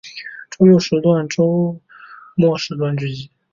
[0.49, 1.79] 周六时段剧集周
[2.35, 3.29] 末时段剧集